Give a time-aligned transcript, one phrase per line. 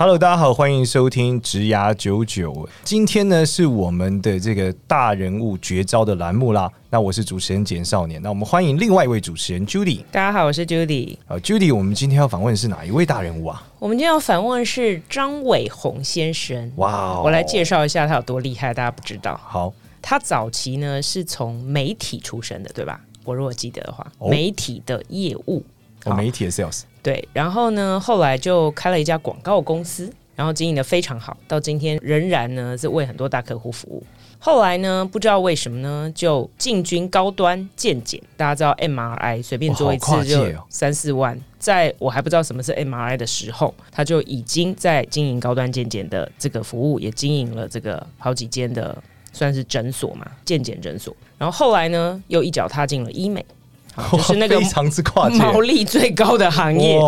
[0.00, 2.68] Hello，大家好，欢迎收听职涯九九。
[2.84, 6.70] 今天呢是我们的这个大人物绝招的栏目啦。
[6.88, 10.04] 那我是主持人简少年，那我们欢迎另外一位主持人 Judy。
[10.12, 11.16] 大家好，我是 Judy。
[11.26, 13.66] 好，Judy，我们今天要访问的是哪一位大人物啊？
[13.80, 16.70] 我们今天要访问的是张伟鸿先生。
[16.76, 19.36] 哇、wow，我来介绍一下他有多厉害，大家不知道。
[19.42, 23.00] 好，他早期呢是从媒体出身的，对吧？
[23.24, 25.64] 我如果记得的话，哦、媒体的业务，
[26.10, 26.82] 哦，媒体的 sales。
[27.02, 34.02] 对，然后呢，后来就开了一家广告公司，然后经营的非常好，到今天仍然呢是为很多大客户服务。
[34.40, 38.22] 后来呢，不知道为什么呢，就进军高端健检。
[38.36, 48.96] 大家知道 MRI 随便做一次就三四万，哦，在我还不知道什么是 MRI 的时候，他就已经在经营高端健检的这个服务，也经营了这个好几间的
[49.32, 51.12] 算是诊所嘛，健检诊所。
[51.36, 53.44] 然后后来呢，又一脚踏进了医美。
[54.12, 54.60] 就是那个
[55.38, 56.98] 毛利最高的行业，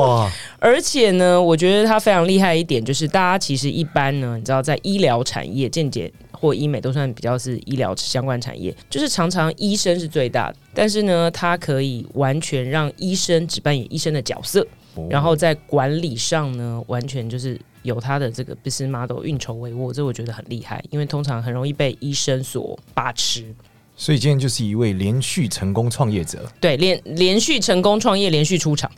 [0.58, 14.66] 而且呢，我觉得它非常厉害一点，就是大家其实一般呢，你知道，在医疗产业、健检或医美都算比较是医疗相关产业，就是常常医生是最大的，但是呢，它可以完全让医生只扮演医生的角色，
[15.08, 23.54] 然后在管理上呢，完全就是有他的这个 business model 运筹帷幄，这我觉得很厉害，因为通常很容易被医生所把持。
[24.00, 28.90] 所以今天就是一位连续成功创业者，对，连连续成功创业，连续出场。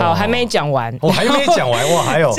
[0.00, 2.34] 好，还没讲完，我、哦、还没讲完 哇，还有。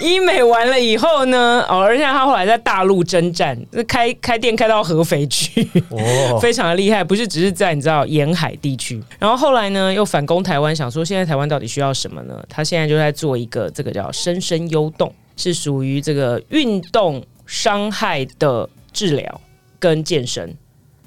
[0.00, 12.44] 医美完了以后呢，哦，而且他后来在大陆征战，开开店开到合肥去，哦， 非常的厉害，不是只是在你知道沿海地区，然后后来呢又反攻台湾，想说现在台湾到底需要什么呢？
[12.48, 19.40] 他现在就在做一个这个叫深深幽动，是属于这个运动伤害的治疗
[19.78, 20.52] 跟健身。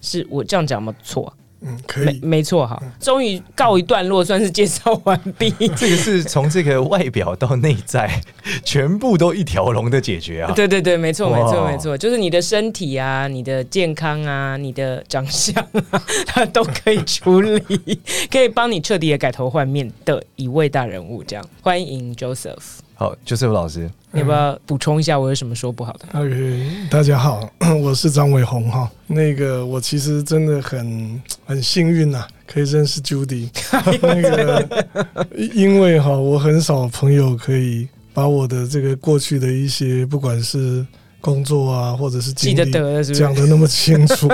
[0.07, 0.95] 是我这样讲吗？
[1.03, 1.31] 错，
[1.61, 2.81] 嗯，可以，没没错哈。
[2.99, 5.49] 终于告一段落，算是介绍完毕。
[5.75, 8.21] 这个是从这个外表到内在，
[8.63, 10.53] 全部都一条龙的解决啊！
[10.55, 15.55] 对对对，没错没错没错，就是你的身体啊，你的健康啊，你的长相
[15.89, 17.99] 啊，他都可以处理，
[18.31, 21.23] 可以帮你彻底的改头换面的一位大人物。
[21.23, 22.86] 这样，欢迎 Joseph。
[22.99, 27.47] 好，Joseph 老师，你要不要补充一下我有什么说不好的？OK，大家好，
[27.79, 28.89] 我是张伟宏哈。
[29.05, 33.49] 那个我其实真的很很幸运呐，可以认识 Judy。
[34.01, 40.83] 那个因为哈，我很少朋友可以把我的这个过去的一些不管是
[41.21, 42.71] 工作啊，或者是经历
[43.13, 44.27] 讲的那么清楚。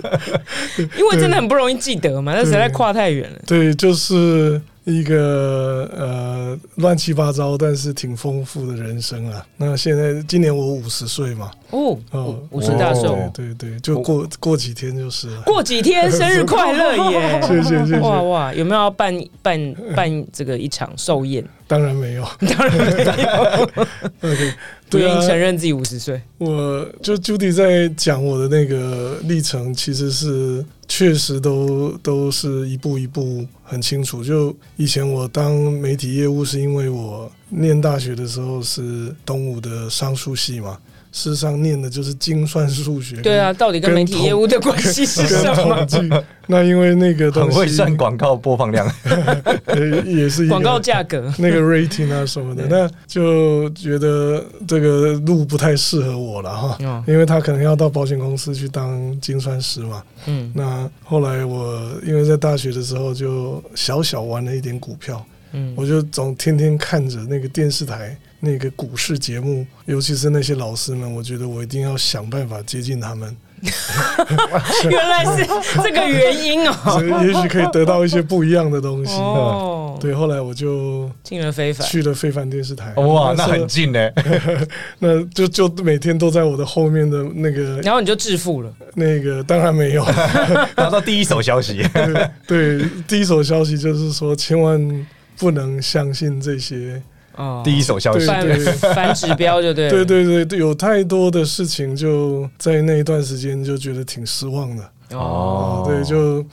[0.96, 3.38] 因为真的很不容易记得嘛，那实在跨太远了。
[3.46, 4.58] 对，就是。
[4.88, 9.46] 一个呃乱七八糟，但是挺丰富的人生啊。
[9.58, 15.42] 那现在今年我五十岁嘛，哦哦，五十大寿，对对对，就过过几天就是了。
[15.42, 17.40] 过几天生日快乐耶！
[17.46, 17.98] 谢谢谢谢。
[18.00, 21.44] 哇哇，有没有要办办办这个一场寿宴？
[21.66, 23.78] 当然没有，当然没有。
[24.32, 24.52] OK。
[24.90, 34.24] 不愿意承认自己五十岁，我就 Judy 在讲我的那个历程，其实是确实都都是一步一步很清楚。
[34.24, 40.78] 就以前我当媒体业务，是因为我念大学的时候是东吴的商数系嘛。
[41.18, 43.16] 事实上，念的就是精算数学。
[43.16, 46.24] 对啊，到底跟媒体业务的关系是什么？
[46.46, 48.86] 那因为那个东西很会算广告播放量，
[50.06, 57.04] 也是广告价格，那个 rating 啊什么的，那就觉得这个路不太适合我了哈。
[57.06, 60.02] 因为他可能要到保险公司去当精算师嘛。
[60.26, 60.52] 嗯。
[60.54, 65.22] 那后来我因为在大学的时候就小小玩了一点股票。
[65.52, 65.74] 嗯。
[65.76, 68.16] 我就总天天看着那个电视台。
[68.40, 73.36] 那个股市节目，尤其是那些老师们，我觉得我一定要想办法接近他们。
[74.88, 75.44] 原来是
[75.82, 79.14] 这个原因哦， 所以也许可以得到一些不一样的东西。
[79.14, 82.94] 哦， 对，后来我就进了非凡，去了非凡电视台。
[82.94, 84.08] 哇，那很近呢，
[85.00, 88.72] 那就就每天都在我的后面的那个，然后你就致富了。
[88.94, 90.04] 那个当然没有，
[90.76, 91.84] 拿到第一手消息。
[92.46, 95.06] 对，第一手消息就是说，千万
[95.36, 97.02] 不能相信这些。
[97.36, 104.90] 哦，第一手消息，反反指标就对，对对对，有太多的事情就在那一段时间就觉得挺失望的。
[105.12, 106.44] 哦，对，就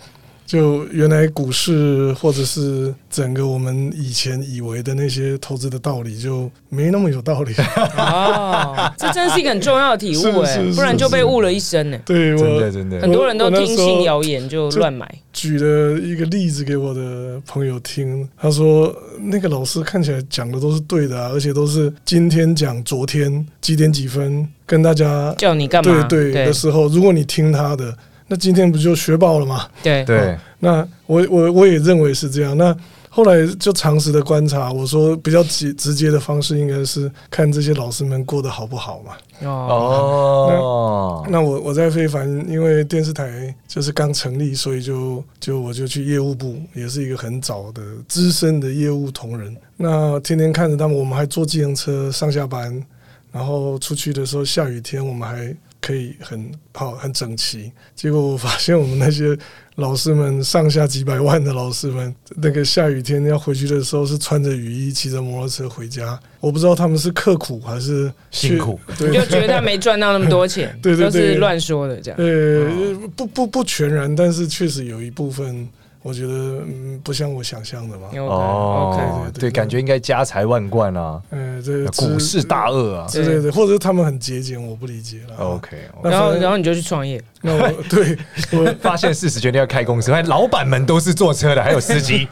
[0.46, 7.52] 就原来股市或者是整个我们以前以为的那些投资的道理，就没那么有道理。
[7.98, 11.98] 哦， 这真是一个很重要的体悟哎，不然就被误了一生呢。
[12.06, 15.12] 对，真的真的，很多人都听信谣言就乱买。
[15.34, 27.92] 举了一个例子给我的朋友听，他说那个老师看起来讲的都是对的啊，而且都是今天讲昨天几点几分跟大家叫你干嘛对对的时候，如果你听他的。
[28.28, 29.68] 那今天不就学爆了吗？
[29.84, 32.58] 对对，那我我我也认为是这样。
[32.58, 32.76] 那
[33.08, 39.14] 后来就长时的观察，我说比较直直接的方式应该是看这些老师们过得好不好嘛。
[39.48, 49.56] 哦，那，那我我在非凡，因为电视台就是刚成立，所以就就我就去业务部，也是一个很早的资深的业务同仁。
[49.78, 52.84] 那天天看着他们，我们还坐自行车上下班，
[53.32, 55.56] 然后出去的时候下雨天，我们还。
[55.86, 59.38] 可以很好很整齐，结果我发现我们那些
[59.76, 75.70] 老师们上下几百万的老师们，那个下雨天要回去的时候是穿着雨衣骑着摩托车回家，我不知道他们是刻苦还是辛苦，就觉得他没赚到那么多钱， 对对对，都是乱说的这样，呃，不不不全然，但是确实有一部分。
[76.06, 76.34] 我觉得
[76.68, 78.10] 嗯，不像我想象的嘛。
[78.14, 81.20] 哦，OK，对，感觉应该家财万贯啊。
[81.32, 85.36] 嗯，这股市大鳄啊，之类的，或者是他们很节俭，我不理解了。
[85.38, 87.20] OK，然后然后你就去创业。
[87.42, 88.16] 那我 对
[88.52, 92.28] 我 发现事实决定要开公司，发现老板们都是坐车的，还有司机。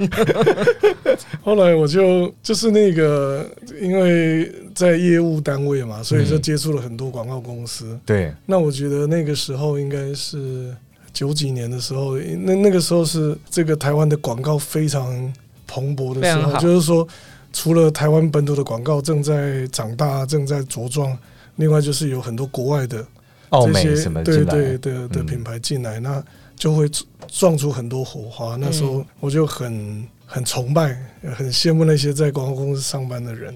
[1.42, 3.44] 后来我就就是那个，
[3.82, 8.00] 因为在业务单位嘛，所以就接触了很多广告公司。
[8.06, 10.72] 对，那我觉得那个时候应该是。
[11.14, 15.32] 九几年的时候，那那个时候是这个台湾的广告非常
[15.68, 17.08] 蓬勃的时候，就是说，
[17.54, 21.16] 除了台湾本土的广告正在长大、正在茁壮，
[21.58, 23.06] 另外就是有很多国外的
[23.52, 26.22] 这些对对的的品牌进来，那
[26.56, 26.90] 就会
[27.28, 28.56] 撞出很多火花。
[28.56, 30.98] 那时候我就很很崇拜、
[31.36, 33.56] 很羡慕那些在广告公司上班的人。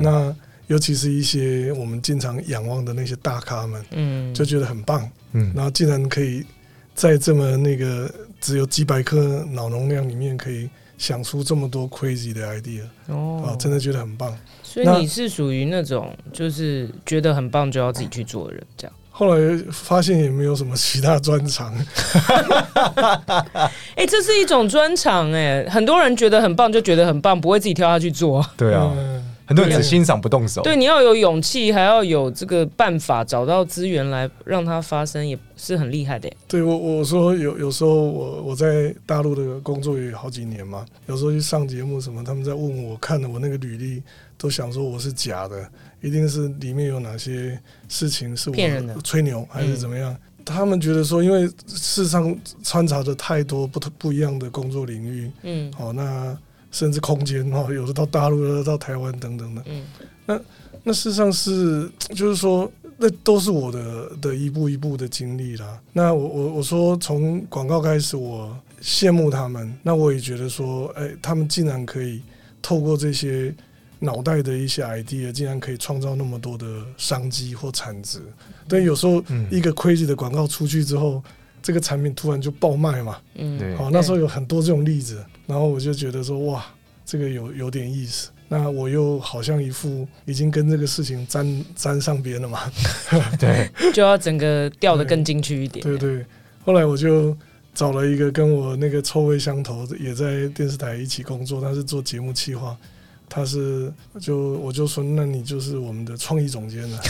[0.00, 0.34] 那
[0.68, 6.42] 尤其是一些我们经常仰望的那些大咖们，嗯，就觉得很棒，嗯，然后竟然可以。
[6.94, 8.08] 在这么那个
[8.40, 14.34] 只有几百颗脑容量里面，可以想出这么多 crazy 的 idea 哦，啊，真的觉得很棒。
[14.62, 18.96] 所以你是属于那种就是觉得很棒就要自己去做的人，这样。
[19.10, 21.72] 后来发现也没有什么其他专长。
[23.94, 28.44] 哎，这是一种专长哎，很多人觉得很棒就觉得很棒，不会自己跳下去做。
[28.56, 28.92] 对啊。
[28.96, 36.30] 嗯很多人只欣赏不动手，对，你要有勇气，还要有这个办法，找到资源来让它发生，也是很厉害的。
[36.48, 44.02] 对我，我说有有时候我我在大陆的工作也有好几年嘛，有时候去上节目什么，他们在问我，看了我那个履历，
[44.38, 45.68] 都想说我是假的，
[46.00, 50.10] 一定是里面有哪些事情是我骗人的，吹牛还是怎么样？
[50.12, 56.34] 嗯、他们觉得说，因为世上穿插着太多不同不一样的工作领域，嗯，好那。
[56.74, 59.62] 甚至空间哈，有的到大陆，有的到台湾等等的。
[59.66, 59.84] 嗯，
[60.26, 60.40] 那
[60.82, 65.80] 那事实上是，就是说，那都是我的的一步一步的经历啦。
[65.92, 69.72] 那我我我说从广告开始，我羡慕他们。
[69.84, 72.20] 那我也觉得说，哎、欸，他们竟然可以
[72.60, 73.54] 透过这些
[74.00, 76.66] 脑袋的一些 idea，竟然可以创造那么多的
[76.96, 78.20] 商机或产值。
[78.66, 81.22] 但有时候一个 crazy 的广告出去之后，
[81.62, 83.18] 这个产品突然就爆卖嘛。
[83.36, 83.76] 嗯，对。
[83.76, 85.24] 好，那时候有很多这种例子。
[85.46, 86.64] 然后我就觉得说哇，
[87.04, 88.30] 这个有有点意思。
[88.46, 92.60] 那我又好像一副已经跟这个事情沾沾上边了嘛，
[93.40, 95.82] 对，就要整个掉得更进去一点。
[95.82, 96.26] 对， 对对，
[96.64, 97.36] 后来我就
[97.74, 102.76] 找了一个跟我那个臭味相投，也在电视台一起工作，他是做节目企划。
[103.34, 107.00] 他是就我就说，那你就是我们的创意总监了，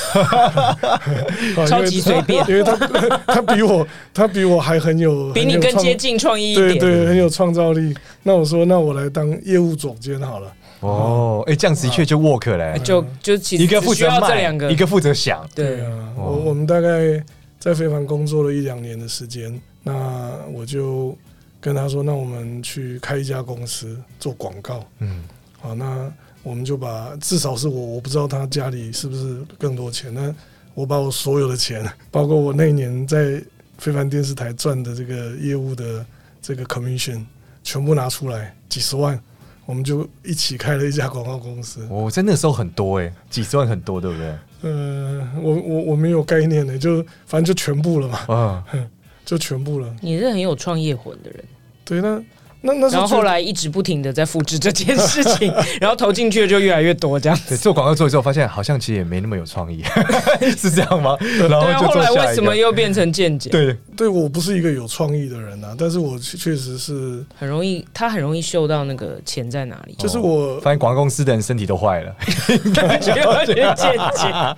[1.68, 2.74] 超级随便，因为他
[3.28, 7.94] 他比我他比我还很有，比你更接近创意一点，对对，很有创造力。
[8.22, 10.50] 那我说，那我来当业务总监好了。
[10.80, 15.46] 哦，哎，这样子的确就 work 嘞，就就其实一个负责卖，一个负责想。
[15.54, 17.22] 对啊，我我们大概
[17.58, 21.14] 在非凡工作了一两年的时间，那我就
[21.60, 24.82] 跟他说，那我们去开一家公司做广告。
[25.00, 25.22] 嗯。
[25.64, 30.12] 好，那我们就把至少是我，我不知道他家里是不是更多钱。
[30.12, 30.32] 那
[30.74, 33.42] 我把我所有的钱，包括我那一年在
[33.78, 36.04] 非凡电视台赚的这个业务的
[36.42, 37.24] 这个 commission，
[37.62, 39.18] 全部拿出来，几十万，
[39.64, 41.86] 我们就一起开了一家广告公司。
[41.88, 44.36] 我在那时候很多哎、欸，几十万很多，对不对？
[44.70, 48.18] 呃，我我我没有概念的、欸，就反正就全部了嘛。
[48.28, 48.64] 啊，
[49.24, 49.96] 就全部了。
[50.02, 51.42] 你是很有创业魂的人。
[51.86, 52.22] 对，那。
[52.66, 57.38] 那那然后后来一直不停的在复制这件事情， 然后投进去的就越来越多这样。
[57.46, 59.84] 对，做广告做之后，发现好像其实也没那么有创意，
[60.56, 61.14] 是这样吗？
[61.48, 63.50] 然后就后来为什么又变成见解？
[63.50, 69.94] 对，对我不是一个有创意的人啊，但是我确实是很容易，他很容易嗅到那个钱在哪里。
[69.98, 72.16] 就是我发现广告公司的人身体都坏了，
[72.64, 72.82] 应该
[73.18, 73.76] 要去健
[74.16, 74.56] 检，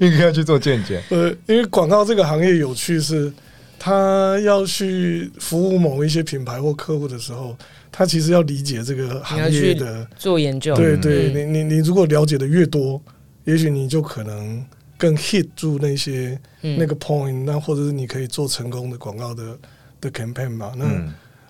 [0.10, 1.00] 应该要去做见解。
[1.10, 3.32] 呃，因为广告这个行业有趣是。
[3.84, 7.54] 他要去服务某一些品牌或客户的时候，
[7.92, 10.74] 他其实要理解这个行业的做研究。
[10.74, 12.98] 对对，嗯、你你你如果了解的越多，
[13.44, 14.64] 也许你就可能
[14.96, 19.58] 更 hit 住那些那个 point，那或者是你可以做成功的广告的
[20.00, 20.72] 的 campaign 吧。
[20.78, 20.86] 那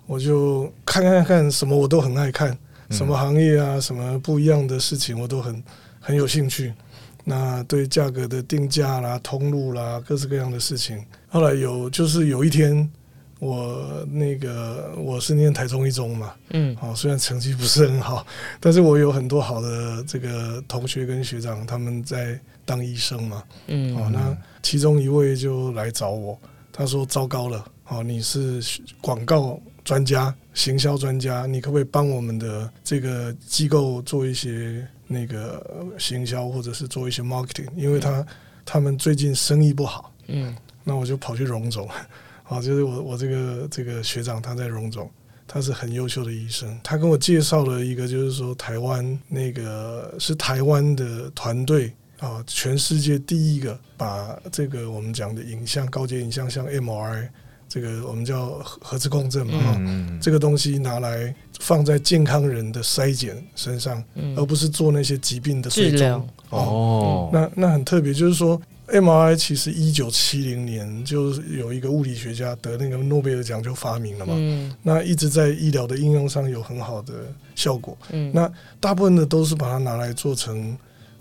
[0.04, 2.58] 我就看看看什么我都很爱看，
[2.90, 5.62] 什么行业啊，什么不一样的事情我都很
[6.00, 6.74] 很有兴趣。
[7.22, 11.00] 那对价格的定价啦、通路啦，各式各样的事情。
[11.34, 12.88] 后来有就是有一天，
[13.40, 18.24] 我那个我是念台中一中嘛，嗯，好，虽然成绩不是很好，
[18.60, 26.38] 但是我有很多好的这个同学跟学长，他们在当医生嘛，嗯，好，那其中一位就来找我，
[26.72, 28.62] 他说：“糟糕了，好，你是
[29.00, 38.26] 广告专家、行销专家，你可不可以帮我们的这个机构做一些？”那个行销或者是做一些 marketing，因为他
[38.64, 41.88] 他们最近生意不好，嗯，那我就跑去荣总，
[42.44, 45.10] 啊，就是我我这个这个学长他在荣总，
[45.48, 57.28] 他是很优秀的医生，他跟我介绍了一个，就是说台湾那个是台湾的团队啊，全世界第一个把这个我们讲的影像高阶影像像 MRI。
[57.66, 66.28] 这个我们叫核核磁共振嘛，嗯、这个东西拿来放在健康人的筛检身上，嗯、而不是做那些疾病的追踪。
[66.50, 74.34] 哦，那那很特别，就是说，MRI 其实一九七零年就有一个物理学家得那个诺贝尔奖就发明了嘛。
[74.36, 77.12] 嗯、那一直在医疗的应用上有很好的
[77.54, 77.96] 效果。
[78.10, 78.50] 嗯、那
[78.80, 80.76] 大部分的都是把它拿来做成。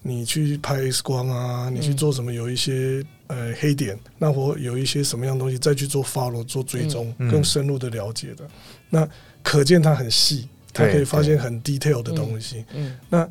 [0.06, 2.34] 你去拍 X 光啊，你去做什么？
[2.34, 8.46] 有一些呃黑点，那我有一些什么样东西，再去做 follow 做追踪，更深入的了解的。
[8.90, 9.08] 那
[9.42, 12.66] 可见它很细，它可以发现很 detail 的东西。
[13.08, 13.26] 那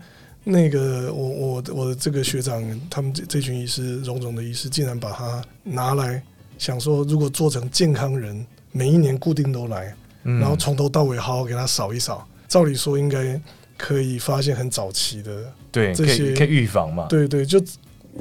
[0.45, 6.23] 那个我我我的这个学长，他们这这群医师，荣总的医师，竟然把它拿来
[6.59, 13.41] 想说，如果做成健康人，每一年固定都来，然后从头到尾好好给他扫一扫，照理说应该。
[13.79, 17.09] 可以发现很早期的，对，这些可以预防嘛？
[17.09, 17.61] 对对，就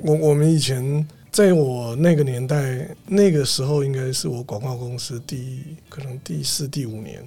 [0.01, 7.23] 我我们以前在我那个年代，那个时候应该是我广告公司第可能第四第五年，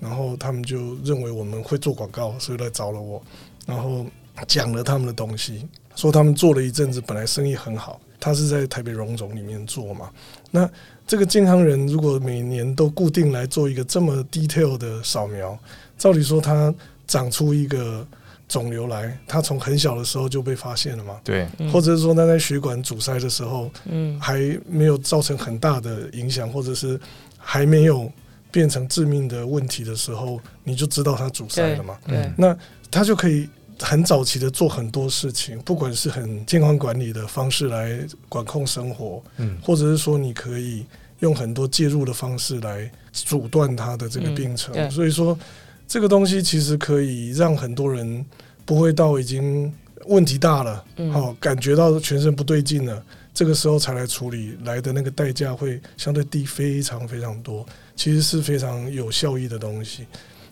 [0.00, 3.22] 然后他们就认为我们会做广告，所以来找了我，
[3.66, 4.06] 然后
[4.46, 10.10] 讲了他们的东西，说他们做了一阵子，本来生意很好，他是在台北荣总里面做嘛。
[10.50, 10.68] 那
[11.06, 15.58] 这个健康人如果每年都固定来做一个这么 detail 的扫描，
[15.98, 16.74] 照理说他。
[17.06, 18.04] 长出一个
[18.48, 21.20] 肿瘤来，他从很小的时候就被发现了嘛？
[21.22, 26.98] 对，或者是说，他在血管阻塞的时候，嗯，还没有造成很大的影响，或者是
[27.36, 28.10] 还没有
[28.50, 31.98] 变成致命的问题的时候，你就知道他阻塞了嘛？
[32.06, 32.56] 对，那
[32.90, 33.46] 他就可以
[33.80, 40.84] 很早期的做很多事情，不管是很健康管理的方式来管控生活，嗯，或者是说你可以
[41.20, 45.38] 用很多介入的方式来阻断它的这个病程，嗯，所以说。
[45.86, 48.24] 这个东西其实可以让很多人
[48.64, 49.70] 不会到已经
[50.06, 53.04] 问题大了，好感觉到全身不对劲了，
[53.34, 60.06] 这个时候才来处理，来的那个代价会相对低非常非常多，其实是非常有效益的东西。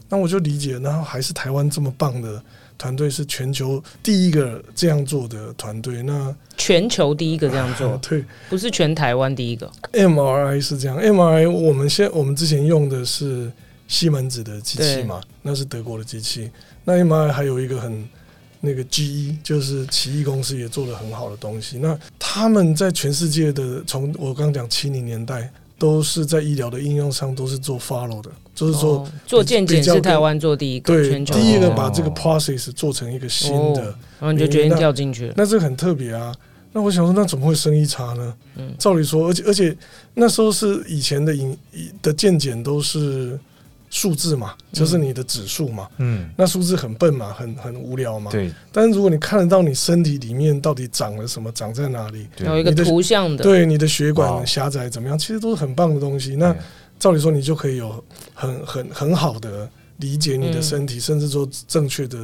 [0.07, 2.45] 那我就理解，然后还是台湾这么棒的
[2.83, 6.03] 团队，是全球第一个这样做的团队。
[6.03, 9.71] 那全球第一个这样做，对，不是全台湾第一个。
[9.93, 13.53] MRI 是这样，MRI 我们现我们之前用的是。
[13.89, 16.51] 西门子的机器嘛，那是德国的机器。
[16.83, 18.09] 那 MRI 还有一个很
[18.61, 21.77] 那个 GE，就是奇异公司也做了很好的东西。
[21.77, 35.35] 那他们在全世界的，从我刚刚讲七零年代，都是在医疗的应用上都是做 follow 的，就是说、哦、做健检是台湾做第一个，对，第一个把这个 process 做成一个新的，哦、然后你就决定掉进去了。
[35.37, 36.33] 那这个很特别啊。
[36.73, 38.33] 那我想说，那怎么会生意差呢？
[38.57, 39.77] 嗯，照理说，而且而且
[40.15, 41.59] 那时候是以前的影
[42.01, 43.37] 的健检都是。
[43.93, 45.87] 数字嘛，就是你的指数嘛。
[45.99, 48.31] 嗯，那数字很笨嘛，很很无聊嘛。
[48.31, 48.51] 对。
[48.73, 56.35] 但是如果你看得到你身体里面到底长了什么，长在哪里，有一个图像的，对你的血管狭窄怎么样，其实都是很棒的东西。
[56.37, 56.57] 那
[56.99, 59.69] 照理说，你就可以有很很很好的
[60.03, 62.19] 理解你的身体，嗯、甚至做正确的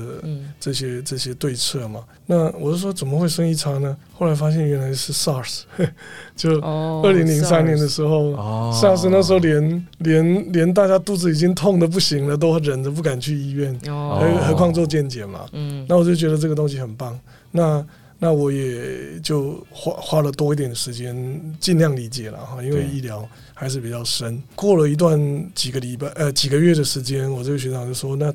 [0.60, 2.04] 这些、嗯、这些对策嘛。
[2.26, 3.96] 那我是说，怎么会生意差呢？
[4.12, 5.62] 后来发现原来是 SARS，
[6.36, 15.46] 就二零零三年的时候、哦、，SARS 那时候连连连大家肚子已经痛的不行了，都忍着不敢去医院，哦、何何况做健检嘛。
[15.52, 17.18] 嗯，那我就觉得这个东西很棒。
[17.52, 17.86] 那
[18.18, 21.14] 那我也就花花了多一点时间，
[21.60, 23.26] 尽量理解了哈，因为医疗
[23.58, 24.40] 还是比较深。
[24.54, 25.18] 过了一段
[25.52, 28.32] 几个礼拜呃几个月的时间，我这个学长就说，那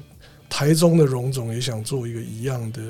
[0.49, 2.81] 台中的荣总也想做一个一样的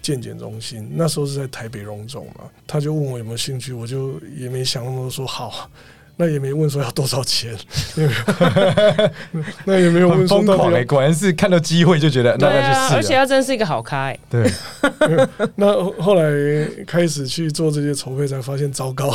[0.00, 5.68] 健检中心，那时候是在台北荣总嘛，他就问我有没有兴趣，我就也没想那么多，说好。
[6.18, 7.54] 那也没问说要多少钱，
[9.66, 14.18] 那也没有问说疯狂、欸、果然是看到机会就觉得那那就是，而且他真是一个好咖、欸。
[14.30, 14.50] 对，
[15.56, 16.24] 那后来
[16.86, 19.14] 开始去做这些筹备，才发现糟糕，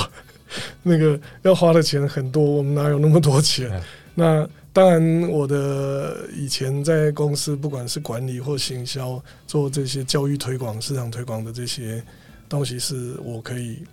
[0.84, 3.70] 那个要花的钱很多，我们哪有那么多钱？
[3.72, 3.82] 嗯、
[4.16, 12.02] 那当然，我的以前在公司，不管是管理或行销，做这些教育推广、市场推广的这些
[12.48, 13.84] 东西，是我可以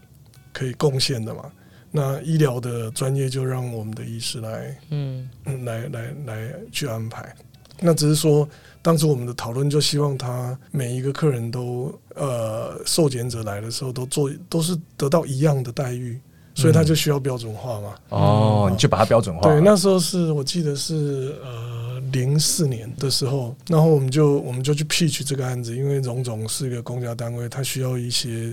[0.52, 1.50] 可以贡献的嘛。
[1.90, 5.28] 那医疗的专业就让我们的医师来，嗯，
[5.64, 7.34] 来来来去安排。
[7.80, 8.48] 那只是说，
[8.82, 16.20] 当时我们的讨论就希望他每一个客人都，呃，受检者来的时候都做都是得到一样的待遇，
[16.60, 17.94] 所以他就需要标准化嘛。
[18.08, 19.42] 哦，嗯，你就把它标准化。
[19.42, 21.78] 对，那时候是我记得是呃。
[22.10, 28.50] 零四年的时候，然后我们就我们就去 pitch 这个案子，因为荣总是一个公家单位，它需要一些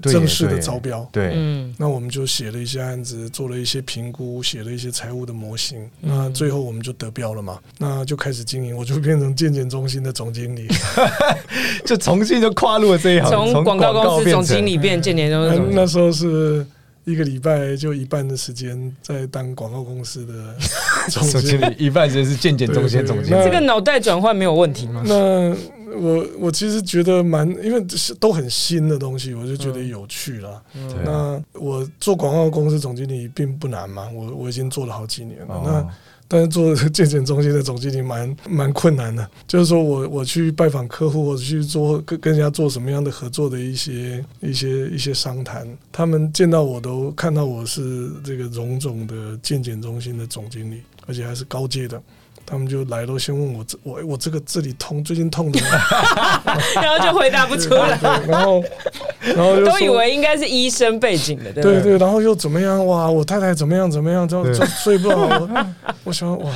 [0.00, 1.06] 正式的招标。
[1.12, 5.86] 对，嗯，那我们就写了一些案子，做了一些评估，写了一些财务的模型。
[6.00, 10.66] 那最后我们就得标了嘛，那就开始经营，我就变成健检中心的总经理，
[11.84, 15.62] 就重新就跨入了这一行，从广告公司总经理变健检中心。
[15.72, 16.64] 那时候是。
[17.04, 20.54] 一个礼拜就一半的时间在当广告公司的
[21.10, 23.44] 总经理，一半时间是健检中心总经理。
[23.44, 25.02] 这个脑袋转换没有问题吗？
[25.04, 25.54] 那
[25.96, 27.84] 我我其实觉得蛮，因为
[28.18, 30.62] 都很新的东西，我就觉得有趣了。
[30.74, 35.54] 嗯、那我做广告公司总经理并不难嘛，我我已经做了好几年了。
[35.54, 35.86] 哦、那
[36.26, 52.02] 但是做健检中心的总经理蛮蛮困难的，就是说我我去拜访客户，或者去做跟跟人家做什么样的合作的一些一些一些商谈，他们见到我都看到我是这个荣总的健检中心的总经理，而且还是高阶的。
[52.46, 55.60] 他们就来都先问我这我我这个这里痛，最近痛的，
[56.76, 57.98] 然后就回答不出来，
[58.28, 58.62] 然后
[59.20, 63.10] 然后都以为应该是医生背景的，对对对，然后又怎么样哇？
[63.10, 64.28] 我太太怎么样怎么样？
[64.28, 65.66] 就就睡不好，我，
[66.04, 66.52] 我想哇，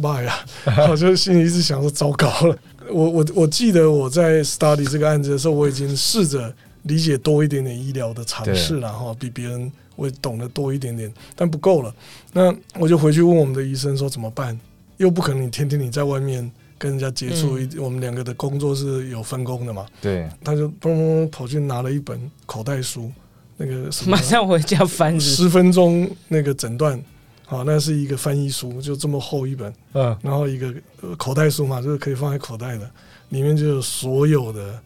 [0.00, 0.44] 妈呀！
[0.90, 2.56] 我就心里一直想说糟糕了。
[2.90, 11.94] 我我我记得我在 study 这个案子的时候，我已经试着理解多一点点医疗的常识然后，比别人我懂得多一点点，但不够了。
[12.32, 14.58] 那我就回去问我们的医生说怎么办？
[14.96, 19.86] 又不可能，你天天你在外面跟人家接触，嗯、我们两个的工作是有分工的嘛？
[20.00, 23.10] 对，他就砰砰跑去拿了一本口袋书，
[23.56, 27.00] 那个什么马上回家翻十分钟那个诊断，
[27.46, 30.72] 好，那是一个翻译书，就这么厚一本，嗯，然后一个
[31.16, 32.90] 口袋书嘛，就是可以放在口袋的，
[33.30, 34.80] 里面就有所有的。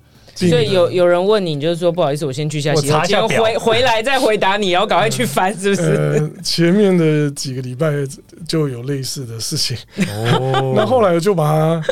[0.47, 5.83] 所以有有人问你，你就是说不好意思，我先去下洗手间，回回来再回答你，然后赶快去翻，是不是？
[5.83, 7.91] 呃，前面的几个礼拜
[8.47, 9.77] 就有类似的事情，
[10.09, 11.83] 哦， 那后来我就把它。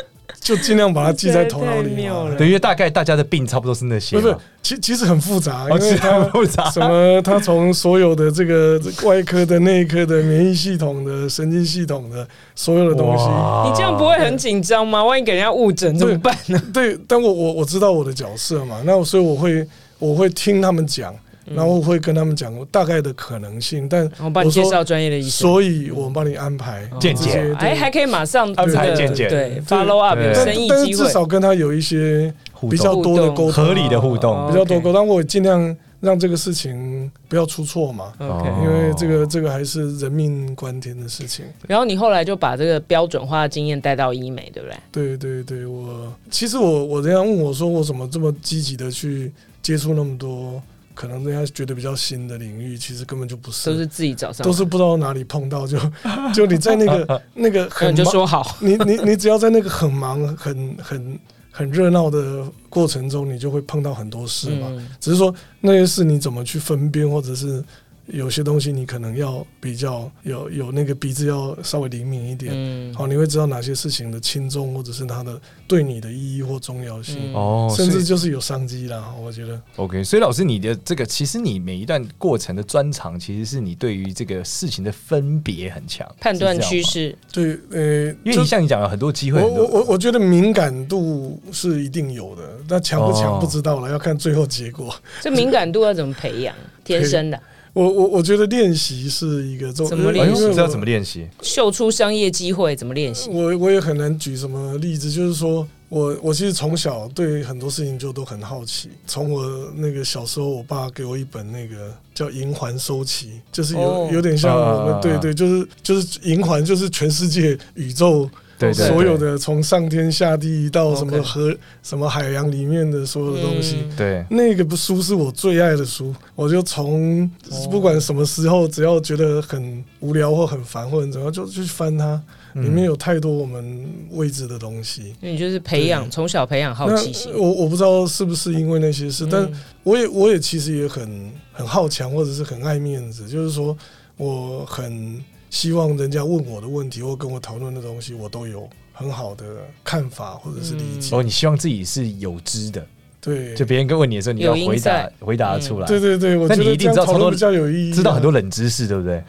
[0.47, 2.09] 就尽量把它记在头脑里面。
[2.37, 4.17] 对，因为大概大家的病差不多是那些。
[4.17, 4.33] 不是，
[4.63, 6.69] 其其实很复杂，因为它复杂。
[6.69, 7.21] 什么？
[7.21, 13.25] 它从所有的这个外科的、内科的、免疫系统的、神经系统的所有的东西，
[13.69, 15.03] 你这样不会很紧张吗？
[15.03, 16.57] 万一给人家误诊怎么办呢？
[16.73, 19.67] 对，但我我我知道我的角色嘛，那所以我会
[19.99, 21.13] 我会听他们讲。
[21.55, 32.33] 然后会跟他们讲大概的可能性，但我帮你介绍专业的医生，所以我们帮你安排见解，哎，还可以马上安排见解，对，follow up 有生意机会，但是至少跟他有一些
[32.69, 41.45] 比较多的沟通，合理的互动，比较多沟通，我尽量让这个事情不要出错嘛，OK，因为这个这个还是人命关天的事情。
[41.67, 45.17] 然后你后来就把这个标准化的经验带到医美，对不对？
[45.17, 49.31] 对对对，我其实我我人家问我说，我怎么这么积极的去
[49.61, 50.61] 接触那么多？
[50.97, 55.77] 可能人家觉得比较新的领域，其实根本就不是，都是自己找上，都是不知道哪里碰到，就
[56.33, 61.19] 就你在那个 那个很忙，就说好，你你你只要在那个很忙、很很
[61.51, 64.67] 很热闹的过程中，你就会碰到很多事嘛。
[64.71, 65.31] 嗯、只是说
[65.61, 67.63] 那些事你怎么去分辨，或者是
[68.07, 79.13] 有些东西你可能要比较有有那个鼻子要稍微灵敏一点，嗯，好，你会知道哪些事情的轻重或者是它的对你的意义或重要性哦，甚至就是有商机啦。
[79.21, 87.13] 我觉得 OK，所以老师你的这个其实你每一段过程的专长，其实是你对于这个事情的分别很强，判断趋势。
[87.33, 94.95] 对，呃，因为你像你讲有很多机会，我我我我觉得敏感度是一定有的，那强不强不知道了，要看最后结果。
[95.21, 96.55] 这敏感度要怎么培养？
[96.85, 97.37] 天生的。
[97.77, 100.41] 我我我觉得练习是一个怎么练习？
[100.51, 101.27] 知道怎么练习？
[101.43, 103.29] 秀出商业机会怎么练习？
[103.29, 108.89] 我我也很难举什么例子，就是说我我其实从小对很多事情就都很好奇。
[109.05, 118.27] 从我那个小时候，我爸给我一本那个叫《银环收集》，就是有有点像我们对对，就是就是银环，就是全世界宇宙。
[118.59, 126.13] 对，所有的从上天下地到什么河、什么海洋里面的所有的东西，对，那个书是我最爱的书。
[126.33, 127.29] 我就从
[127.69, 132.21] 不管什么时候，只要觉得很无聊或很烦或者怎样，就去翻它。
[132.55, 135.15] 里面有太多我们未知的东西。
[135.21, 137.31] 那你就是培养从小培养好奇心。
[137.35, 139.47] 我我不知道是不是因为那些事，但
[139.83, 143.27] 我也我也其实也很很好强，或者是很爱面子。
[143.27, 143.77] 就是说，
[144.15, 145.23] 我很。
[145.49, 149.45] 希望人家问我的问题或跟我讨论的东西，我都有很好的
[149.83, 151.15] 看法或者是理解。
[151.15, 152.85] 哦，你希望自己是有知的，
[153.21, 155.87] 对，就别人跟问你的时候，你要回答回答出来。
[155.87, 159.23] 对对对，我觉得这样讨论比较有意义，知道很多冷知识，对不对？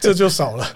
[0.00, 0.66] 这就少了。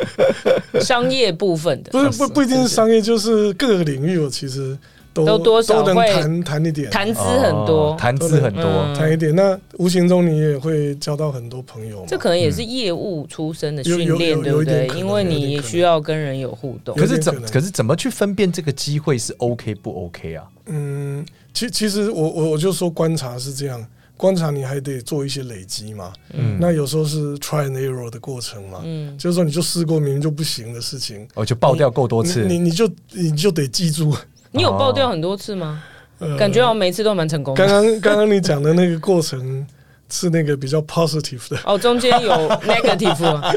[0.80, 4.76] 商业部分的，不是不不一定是商业，就是各个领域，我其实。
[5.24, 8.62] 都多少都能谈谈一点，谈资很多，谈资很多，
[8.94, 9.34] 谈一点。
[9.34, 12.04] 那无形中你也会交到很多朋友。
[12.06, 14.88] 这可能也是业务出身的训练，对不对？
[14.96, 16.96] 因为你需要跟人有互动。
[16.96, 20.44] 可是怎可是怎么去分辨这个机会是 OK 不 OK 啊？
[20.66, 21.24] 嗯，
[21.54, 26.12] 其其实我我我就说观察是这样，观察你还得做一些累积嘛。
[26.32, 28.80] 嗯，那有时候是 try and error 的过程嘛。
[28.84, 34.14] 嗯，就是说你就试过明明就不行的事情，哦，就爆掉够多次，你你就你就得记住。
[34.52, 35.82] 你有爆掉很多次吗？
[36.18, 37.66] 呃、感觉我每次都蛮成功的。
[37.66, 39.66] 刚刚刚刚你讲的那个过程
[40.08, 42.30] 是那个比较 positive 的哦，中间有
[42.64, 43.54] negative 啊。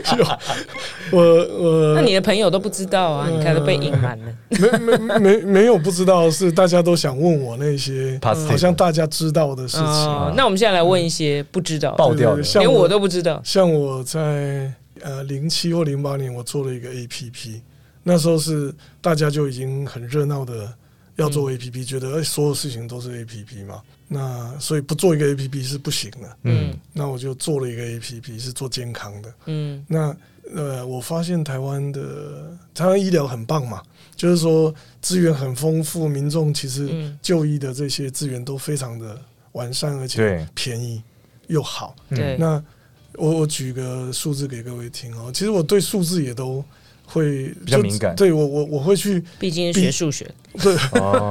[1.11, 3.27] 我我那你的朋友都不知道啊？
[3.29, 4.25] 呃、你看都被隐瞒了。
[4.49, 9.85] 没没没没有不知道，是大家都想问我那些好像大家知道的事情。
[9.85, 13.39] 呃、那我们现在来问一些不知道爆掉的，连我都不知道。
[13.45, 14.69] 像我在
[15.01, 17.61] 呃零七或零八年，我做了一个 APP，
[18.03, 20.73] 那时候是大家就已经很热闹的。
[21.15, 26.37] 要做 A P P，觉得哎，所有事情都是 A P P 嘛，那所以不做一个 A P P 是不行的。
[26.43, 29.33] 嗯，那我就做了一个 A P P，是做健康的。
[29.47, 30.15] 嗯，那
[30.55, 33.83] 呃，我发现台湾的台湾医疗很棒嘛，
[34.15, 41.03] 就是说资源很丰富，民众其实就医的这些资源都非常的完善，而且便宜
[41.47, 41.93] 又好。
[42.11, 42.63] 对，那
[43.15, 46.63] 我我举个数字给各位听哦，其实我对数字也都。
[47.11, 50.29] 会比较敏感，对我我我会去，毕竟学数学，
[50.61, 50.77] 对，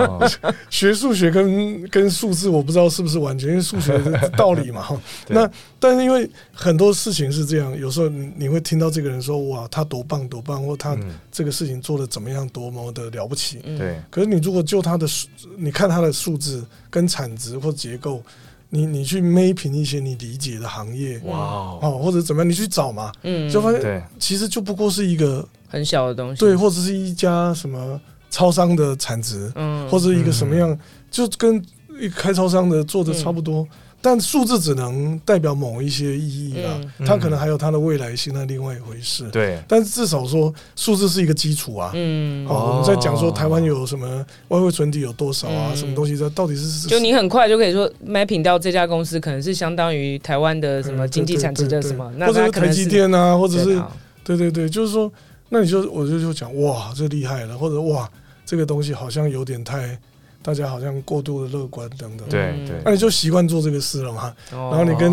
[0.68, 5.00] 学数学跟跟数字我不知道是不是完全，因为数学的 道理嘛哈。
[5.28, 10.96] 那但是因为很多事情是这样，有时候你你会听到这个人说哇，他多棒多棒，或他
[11.30, 13.58] 这个事情做的怎么样，多么的了不起。
[13.78, 14.02] 对。
[14.10, 18.20] 可是你如果就他的数，你看他的数字跟产值或结构，
[18.68, 21.38] 你你去 mapping 一些你理解的行业，哇
[21.80, 25.46] 哦，或者怎么样，你去找嘛，嗯，就发现其实就不过是一个。
[25.68, 28.00] 很小的东西，对，或者是一家什么
[28.30, 30.76] 超商的产值，嗯，或者一个什么样，
[31.10, 31.62] 就跟
[32.00, 33.66] 一开超商的做的差不多，
[34.00, 39.28] 但数字只能代表某一些意义啊，它可能还有它的未来性，那另外一回事。
[39.30, 41.90] 对，但至少说数字是一个基础啊。
[41.94, 46.86] 嗯，哦，我们在讲说台湾有什么外汇存底有多少啊，什么东西这到底是？
[46.86, 53.82] 就你很快就可以说 mapping 到这家公司可能是相当于台湾的什么经济产值的什么，或者是台积电啊，或者是
[54.22, 55.10] 对对对，就是说。
[55.48, 58.08] 那你就我就就讲哇，这厉害了，或者哇，
[58.44, 59.98] 这个东西好像有点太，
[60.42, 62.28] 大家好像过度的乐观等等。
[62.28, 64.34] 对对，那你就习惯做这个事了嘛。
[64.50, 65.12] 然后你跟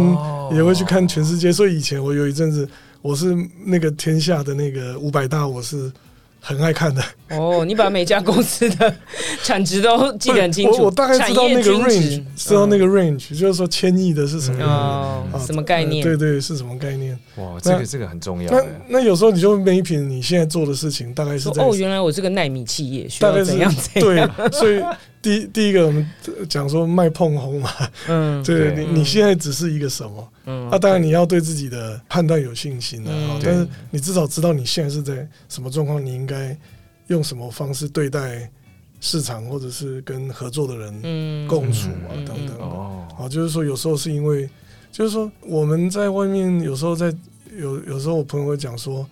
[0.56, 2.68] 也会去看全世界，所以以前我有一阵子，
[3.02, 5.92] 我是那个天下的那个五百大，我是。
[6.48, 8.96] 很爱看的哦，你把每家公司的
[9.44, 10.84] 产值都记得很清楚。
[10.84, 15.24] 我大概知道那个 range，知道那个 range，就是说千亿的是什么？
[15.44, 16.04] 什么概念？
[16.04, 17.18] 对对，是什么概念？
[17.38, 18.52] 哇，这个这个很重要。
[18.52, 24.30] 那那有时候你就每一品你现在做的事情，大概是哦，原来我这个纳米企业，需要怎样怎样？
[24.40, 24.80] 对，所以
[25.26, 26.08] 第第一个我们
[26.48, 27.72] 讲说卖碰红嘛，
[28.08, 30.30] 嗯， 对你你现在只是一个什么？
[30.46, 36.56] 嗯，那当然你要对自己的判断有信心的，嗯、但是你至少知道你现在是在什么状况，你应该
[37.08, 38.48] 用什么方式对待
[39.02, 42.56] 市场，或者是跟合作的人共处啊，等等。
[42.60, 42.64] 的。
[42.64, 44.48] 哦，好，就是说有时候是因为
[44.92, 47.12] 就是说我们在外面有时候在
[47.58, 49.04] 有有时候我朋友会讲说，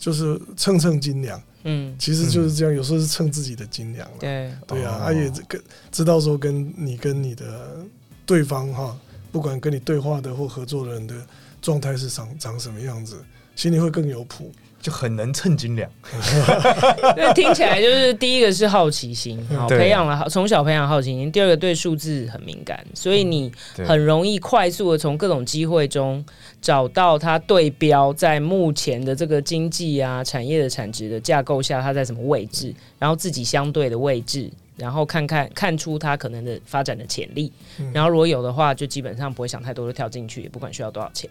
[0.00, 4.50] 就是蹭蹭斤两，嗯，其实就是这样，有时候是称自己的斤两了，对。
[4.66, 7.78] 对啊，他也跟知道说跟你跟你的
[8.24, 8.96] 对方哈，
[9.30, 11.14] 不管跟你对话的或合作的人的
[11.60, 13.16] 状态是长长什么样子，
[13.56, 14.52] 心里会更有谱。
[14.80, 15.90] 就很能称斤两，
[17.14, 21.30] 对，听起来就是第一个是好奇心，好培养了好从小培养好奇心。
[21.30, 23.52] 第二个对数字很敏感，所以你
[23.86, 26.24] 很容易快速的从各种机会中
[26.60, 37.50] 找到它对标在目前的这个经济啊产业的产值的架构下，它在什么位置，然后自己相对的位置，然后看看看出它可能的发展的潜力，
[37.92, 41.28] 然后如果有的话，就基本上不会想太多，就跳进去，也不管需要多少钱，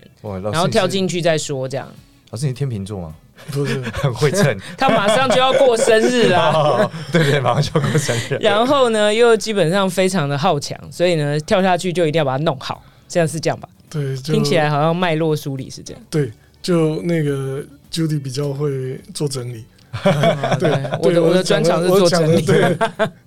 [0.52, 1.88] 然后跳进去再说这样。
[2.32, 3.16] 老师，你天秤座吗？
[3.52, 6.52] 不是很会称，他马上就要过生日啦。
[6.54, 8.38] 哦，对对，马上就要过生日。
[8.42, 13.68] 然后呢，又基本上非常的好强，所以呢，跳下去就一定要把它弄好，这样是这样吧？
[13.90, 16.02] 对，听起来好像脉络梳理是这样。
[16.10, 19.66] 对，就那个 Judy 比较会做整理。
[20.60, 20.70] 对，
[21.02, 22.78] 我的我的专长是做整理，对，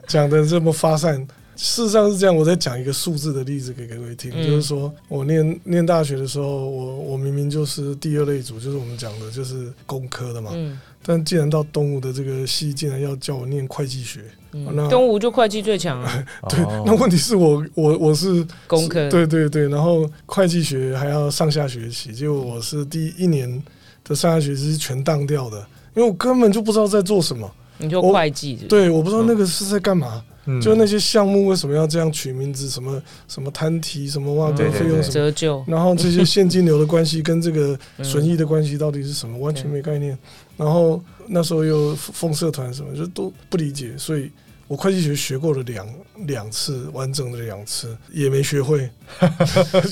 [0.06, 1.26] 讲的这么发散。
[1.54, 14.20] 事实上是这样，我再讲一个数字的例子给各位听，嗯、就是说我念念大学的时候，我我明明就是第二类组，就是我们讲的就是工科的嘛，嗯、但既然到东吴的这个系，竟然要叫我念会计学，
[14.52, 16.24] 嗯、那东吴就会计最强啊。
[16.48, 23.62] 对，那问题是我我我是工科，对对对，然后会计学还要上下学期，结果我是第一年
[24.04, 25.58] 的上下学期是全当掉的，
[25.94, 27.50] 因为我根本就不知道在做什么。
[27.78, 28.68] 你就会计是是？
[28.68, 30.22] 对，我不知道那个是在干嘛。
[30.60, 32.68] 就那些项目为什么要这样取名字？
[32.68, 34.50] 什么什么摊提什么哇？
[34.50, 35.64] 这费用什么折旧？
[35.68, 39.38] 然后这些现金流的关系跟这个损益的关系到底是什么？
[39.38, 40.18] 完全没概念。
[40.56, 43.96] 然后那时候又封社团什么，就都不理解。
[43.96, 44.30] 所以
[44.68, 45.86] 我会计学学过了两
[46.26, 48.88] 两次，完整的两次也没学会。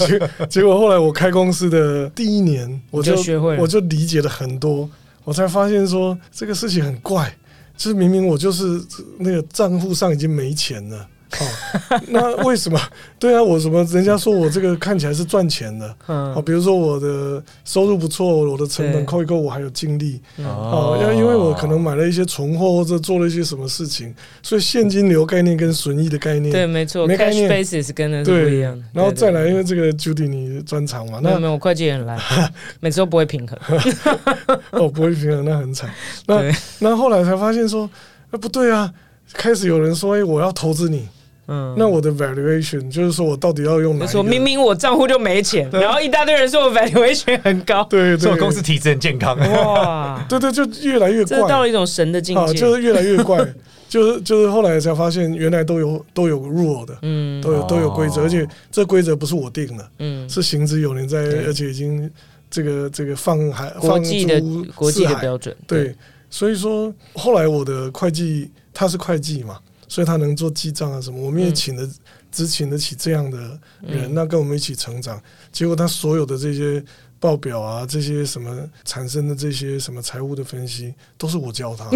[0.06, 4.88] 结 结果后来我开公司的第一年，我就学会，我就理解了很多，
[5.24, 7.34] 我才发现说这个事情很怪。
[7.76, 8.78] 就是明明我就是
[9.18, 12.80] 那个账户上已经没钱了，哦，那为什么？
[13.18, 13.84] 对啊，我什么？
[13.84, 28.80] 人家说我这个看起来是赚钱的，哦，比如说我的收入不错，我的成本扣一扣，我还有净利，哦，因为因为我可能买了一些存货或者做了一些什么事情，所以现金流概念跟损益的概念，对，没错，没概念，basis 跟那是不一样。
[28.92, 32.18] 然后再来，因为这个 Judy 你专长嘛，那没有，我会计也很烂，
[32.80, 33.58] 每次都不会平衡，
[34.72, 35.90] 哦，不会平衡，那很惨。
[36.26, 36.42] 那
[36.78, 37.88] 那后来才发现说，
[38.30, 38.92] 那不对啊，
[39.32, 41.06] 开始有人说，哎，我要投资你。
[41.52, 44.06] 嗯，那我的 valuation 就是说我到底要用哪？
[44.06, 53.44] 说明明我账户就没钱，然后一大堆人说我 valuation 很高，对，说我公司体质很健康，哇， 对对，就越来越怪，到了一种神的境界，就是越来越怪，
[53.88, 62.08] 就是就是后来才发现原来都有都有 rule 的，嗯，都有都有规则，而且这规则不是我定的，嗯，是行之有年在，而且已经
[62.48, 64.40] 这个这个放还国际的
[64.76, 65.92] 国际的标准，对，
[66.30, 69.58] 所以说后来我的会计他是会计嘛。
[69.90, 71.88] 所以他能做记账啊什么，我们也请的
[72.30, 73.36] 只请得起这样的
[73.82, 75.20] 人，嗯、那跟我们一起成长。
[75.50, 76.80] 结果他所有的这些
[77.18, 81.90] 报表啊，这些什么产生的这些什么财务的分析，都是我教他。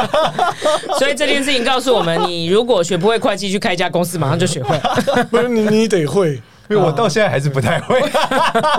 [0.98, 4.78] 所以这件事情告诉我们，你如果学不会会计，去开一家公司，马上就学会。
[5.30, 6.38] 不是你，你得会。
[6.68, 8.00] 因为我到现在还是不太会，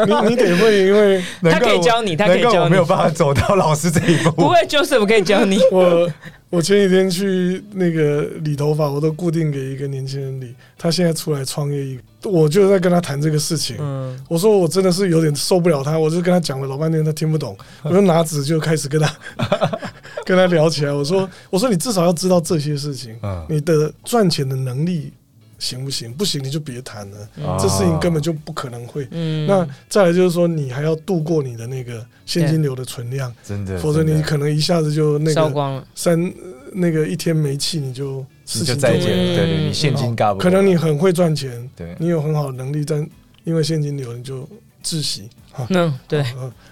[0.06, 4.32] 你 你得会，因为他可以教你，他可以教你，我没有办法走到老师这一步。
[4.32, 5.60] 不会就是我可以教你。
[5.72, 6.10] 我
[6.50, 10.54] 我前几天去那个理头发，我都固定给一个年轻人理。
[10.78, 13.76] 他现在出来创业我就在跟他谈这个事情。
[13.80, 17.58] 嗯，我说我真的是有点受不了他，我就跟他讲了老半天，他听不懂。
[17.84, 19.10] 我就拿纸就开始跟他
[20.26, 20.92] 跟他聊起来。
[20.92, 23.16] 我说我说你至少要知道这些事情，
[23.48, 25.14] 你的赚钱的能力。
[25.60, 26.14] 行不行？
[26.14, 27.18] 不行，你就别谈了。
[27.38, 29.08] 嗯、这事情根本就不可能会。
[29.12, 35.88] 嗯、那再来就是说，你还要度过你的那个现金流的存量，真的，否则你可能一下子就那个烧光了。
[35.96, 36.32] 三
[36.74, 39.36] 那个一天没气，你就事情就再见了。
[39.36, 40.40] 对对，你现金嘎不？
[40.40, 43.08] 可能你很会赚钱，对，你有很好的能力，但
[43.44, 44.48] 因为现金流，你就
[44.84, 45.30] 窒息。
[45.70, 46.24] 嗯，对。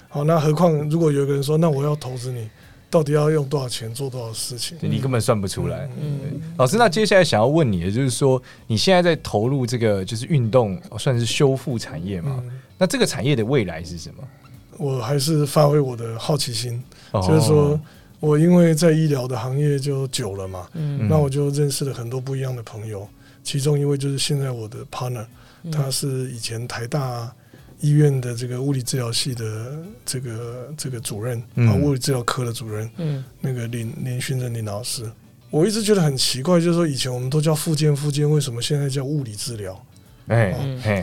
[0.07, 2.47] 好，那何况如果有一个人说，那我要投资你。
[2.95, 4.77] 到底要用多少钱做多少事情？
[4.79, 5.89] 你根本算不出来。
[6.01, 12.41] 嗯，老师，那接下来想要问你的就是说，你现在在投入这个就是运动，算是修复产业嘛？
[12.41, 14.23] 嗯、那这个产业的未来是什么？
[14.77, 16.81] 我还是发挥我的好奇心，
[17.11, 17.77] 哦、就是说
[18.21, 23.05] 我因为在医疗的行业就久了嘛，嗯，那我就认识了很多不一样的朋友，
[23.43, 25.25] 其中一位就是现在我的 partner，
[25.69, 27.29] 他是以前台大。
[27.85, 35.03] 医院的这个物理治疗系的这个这个主任啊，物理治疗科的主任，嗯，那个林林训正林老师，
[35.51, 39.85] 我一直觉得很奇怪，就是说以前我们都叫复健复健，为什么现在叫物理治疗？
[40.27, 40.51] 哎，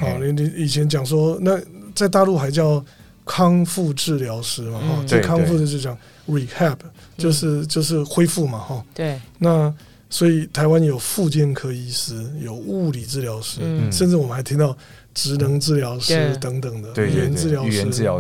[0.01, 1.57] 好，你你以前讲说，那
[1.95, 2.85] 在大陆还叫
[3.25, 4.81] 康复治疗师嘛？
[4.81, 6.77] 哈，这康复的就讲 rehab，
[7.17, 8.59] 就是就是恢复嘛？
[8.59, 9.21] 哈，对。
[9.39, 9.73] 那
[10.11, 13.61] 所以台湾有复健科医师，有物理治疗师，
[13.93, 14.77] 甚至我们还听到
[15.15, 17.69] 职能治疗师等等的语言治疗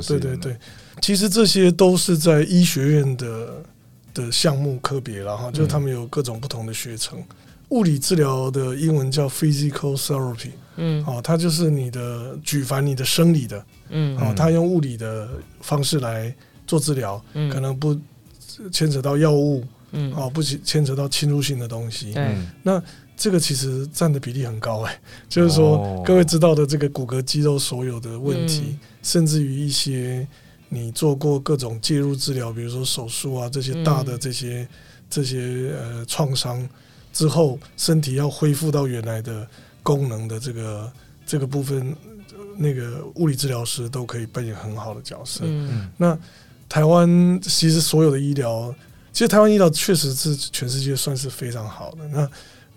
[0.00, 0.56] 师，对对对。
[1.00, 3.62] 其实这些都是在医学院的
[4.14, 7.18] 的项目科别然后，就他们有各种不同的学程。
[7.70, 15.26] 物理治疗的英文叫 physical therapy，嗯，哦，它就是你的举凡你的生理的，嗯，哦，它用物理的
[15.62, 16.32] 方式来
[16.66, 17.98] 做治疗，嗯，可能不
[18.70, 22.82] 牵扯到药物，嗯，哦，不牵扯到侵入性的东西，嗯，那
[23.22, 30.26] 这个其实占的比例很高哎，就是说各位知道的这个骨骼肌肉所有的问题，甚至于一些
[30.68, 34.66] 你做过各种介入治疗，比如说手术啊这些大的这些
[35.08, 36.68] 这些呃创伤。
[37.12, 39.46] 之后，身体要恢复到原来的
[39.84, 40.92] 功能的这个
[41.24, 41.94] 这个部分，
[42.56, 45.44] 那个物理治疗师都可以扮演很好的角色。
[45.44, 46.18] 嗯，那
[46.68, 48.74] 台湾其实所有的医疗，
[49.12, 52.08] 其实台湾医疗确实是全世界算是非常好的。
[52.08, 52.28] 那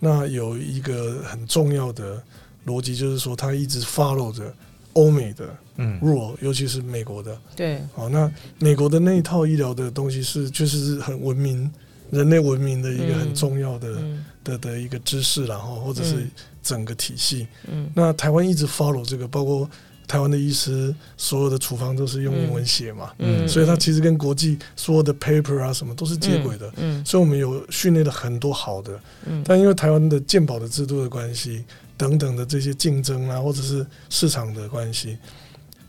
[0.06, 2.22] 那有一个很重要的
[2.66, 4.54] 逻辑，就是说它一直 follow 着
[4.94, 7.38] 欧美的嗯 rule，尤其是美国的。
[7.56, 11.72] 对，好，那美国的那一套医疗的东西是确实是很文明。
[12.12, 16.28] 人类文明的一个很重要的、嗯、的的一个知识，然后或者是
[16.62, 17.48] 整个体系。
[17.68, 19.68] 嗯，那台湾一直 follow 这个，包括
[20.08, 23.12] 台湾的医师，所有的处方都是用英文写嘛。
[23.20, 26.72] 嗯，所以它其实跟国际所有的 paper 啊什么都是接轨的。
[26.78, 29.00] 嗯，所以我们有训练了很多好的。
[29.26, 31.64] 嗯，但因为台湾的健保的制度的关系，
[31.98, 35.18] 等等的这些竞争啊，或者是市场的关系。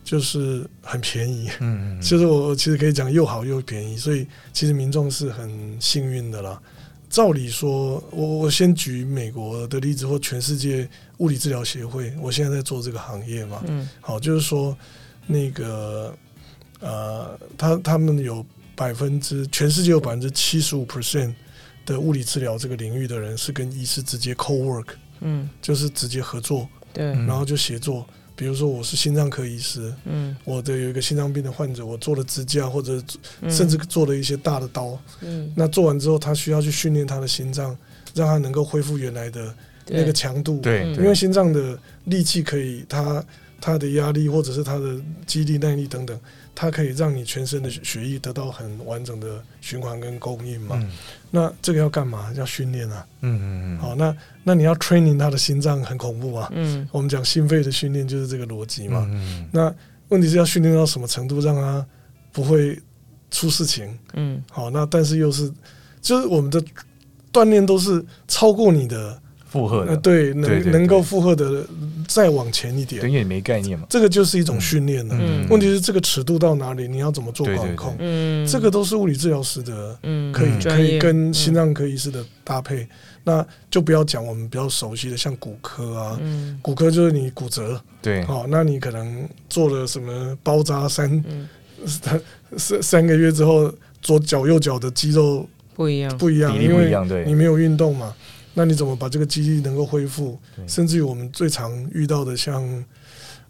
[0.04, 6.62] 就是很便宜，嗯，其实我其实可以讲又好又便宜，所以其实民众是很幸运的啦。
[7.10, 14.76] 照理说，我我先举美国的例子，或全世界物理治疗协会，我现在在做这个行业嘛，嗯，好，就是说
[15.26, 16.14] 那个
[16.80, 21.34] 呃，他他们有百分之全世界有百分之七十五 percent
[21.84, 24.88] 的物理治疗这个领域的人是跟医师直接 co work，
[25.20, 28.06] 嗯，就是直接合作，对，然后就协作。
[28.38, 33.02] 比如说我是心脏科医师，嗯，我的有一个心脏病的患者，我做了支架或者
[33.48, 37.74] 甚至做了一些大的刀，嗯，那做完之后，他需要去训练他的心脏，
[38.12, 39.54] 让他能够恢复原来的
[39.88, 43.24] 那个强度，对，因为心脏的力气可以，它
[43.60, 46.18] 它的压力或者是它的肌力耐力等等。
[46.58, 50.78] 它可以让你全身的血液得到很完整的循环跟供应嘛？
[50.80, 50.90] 嗯、
[51.30, 52.32] 那这个要干嘛？
[52.34, 53.06] 要训练啊！
[53.20, 53.78] 嗯嗯嗯。
[53.78, 56.48] 好，那那你要 training 他的心脏很恐怖啊！
[56.54, 56.88] 嗯。
[56.90, 59.06] 我们讲心肺的训练就是这个逻辑嘛。
[59.10, 59.46] 嗯。
[59.52, 59.70] 那
[60.08, 61.86] 问题是要训练到什么程度，让他
[62.32, 62.80] 不会
[63.30, 63.94] 出事情？
[64.14, 64.42] 嗯。
[64.50, 65.52] 好，那但是又是，
[66.00, 66.64] 就是我们的
[67.30, 69.20] 锻炼都是超过你的。
[69.56, 71.64] 负荷的，对，能能够负荷的
[72.06, 73.86] 再往前一点，因为没概念嘛。
[73.88, 75.16] 这个就是一种训练了。
[75.18, 75.46] 嗯。
[75.48, 77.96] 问题是这个尺度到哪里，你要怎么做管控？
[77.98, 82.86] 嗯，这个都是物理治疗师的，嗯，可以可以跟心脏科医师的搭配。
[83.24, 86.20] 那就不要讲我们比较熟悉的，像骨科啊，
[86.62, 91.24] 骨科就是你骨折，对，好，那你可能做了什么包扎三
[91.84, 92.20] 三
[92.56, 98.14] 三三个月之后，左脚右脚的肌肉不一样，不一样，因为你没有运动嘛。
[98.58, 100.38] 那你怎么把这个肌力能够恢复？
[100.66, 102.84] 甚至于我们最常遇到的像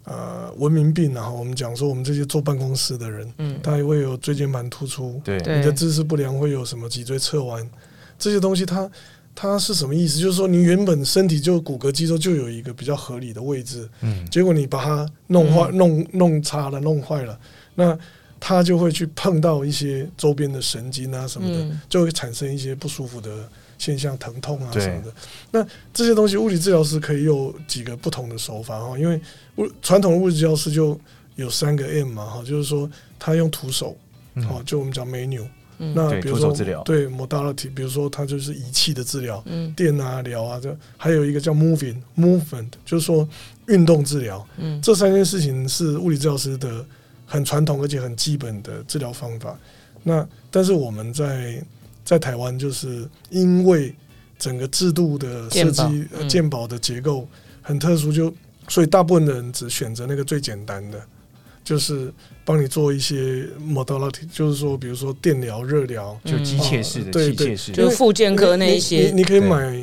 [0.03, 7.65] 呃文明病，然后我们讲说我们这些坐办公室的人，嗯，他也会有椎间盘突出，对，你的姿势不良会有什么脊椎侧弯，
[8.19, 8.91] 这些东西它
[9.33, 10.19] 它是什么意思？
[10.19, 17.39] 就是说你原本身体就骨骼肌肉就有一个比较合理的位置，嗯，结果你把它弄坏、弄弄差了、弄坏了，
[17.75, 17.97] 那
[18.41, 23.29] 它就会去碰到一些周边的神经啊什么的，就会产生一些不舒服的。
[23.77, 25.13] 现象疼痛啊什么的，
[25.51, 29.19] 那这些东西物理治疗师可以有几个不同的手法哈，因为
[29.57, 30.99] 物传统的物理治疗师就
[31.35, 33.95] 有三个 M 嘛哈，就是说他用徒手，
[34.35, 36.51] 哦、嗯，就我们讲 manual，嗯、那比如说
[36.83, 43.27] 对 modality，比如说他就是仪器的治疗，嗯、电啊疗啊，这还有一个叫 moving movement，就是说
[43.67, 46.83] 运动治疗，嗯，这三件事情是物理治疗师的
[47.25, 49.55] 很传统而且很基本的治疗方法。
[50.03, 51.61] 那但是我们在
[52.07, 53.93] 在台湾，就是因为
[54.39, 57.27] 整个制度的设计、呃，健保的结构
[57.61, 58.33] 很特殊，就
[58.69, 60.97] 所以大部分的人只选择那个最简单的，
[61.65, 62.09] 就是
[62.45, 69.77] 帮你做一些 modality，就是说，比如说电疗、热疗，就机械式的，对对，就复健科那一些，你你可以买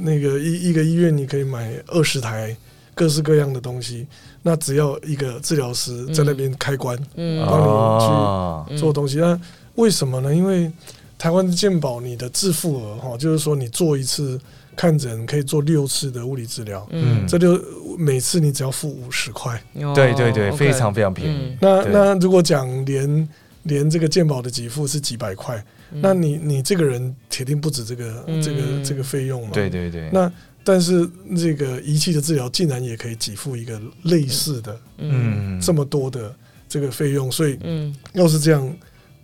[0.00, 2.54] 那个一一个医院，你可以买二十台
[2.94, 4.06] 各式各样的东西，
[4.42, 9.16] 那只要一个治疗师在那边开关，嗯，帮你去做东西。
[9.16, 9.40] 那
[9.76, 10.34] 为什么呢？
[10.34, 10.70] 因为
[11.20, 14.40] 台湾的健保，你的自付额哈，就是说你做一次
[14.74, 17.62] 看诊可以做六次的物理治疗，嗯，这就
[17.98, 19.62] 每次你只要付五十块，
[19.94, 21.54] 对对对，非常非常便宜。
[21.60, 23.28] 那那如果讲连
[23.64, 29.50] 连这个健保的给付是几百块，那你你这个人铁定不止这个这个这个费用嘛？
[29.52, 30.08] 对对对。
[30.10, 30.32] 那
[30.64, 31.06] 但是
[31.36, 36.34] 这个仪器的治疗竟然也可以给付一个类似的，嗯，这么多的
[36.66, 38.74] 这个费用，所以，嗯，要是这样。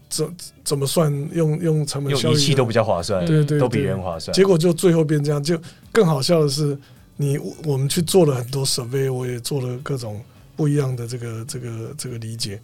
[0.08, 1.12] 怎怎么算？
[1.32, 4.34] 用用成本效益，仪器都比较划算，对，对对，都比人划算。
[4.34, 5.60] 结果就最后变这样，就
[5.92, 6.76] 更好笑的是，
[7.16, 10.20] 你我们去做了很多 survey，我也做了各种
[10.54, 12.60] 不一样的这个这个这个理解。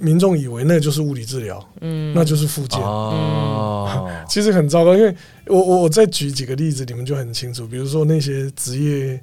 [0.00, 4.10] 民众以为那就是物理治疗，嗯，那就是复健哦。
[4.28, 5.14] 其实很糟糕，因为
[5.46, 7.66] 我我我再举几个例子，你们就很清楚。
[7.68, 9.20] 比如说那些职业